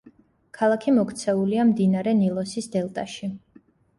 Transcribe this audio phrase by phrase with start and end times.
[0.59, 3.29] ქალაქი მოქცეულია მდინარე ნილოსის დელტაში.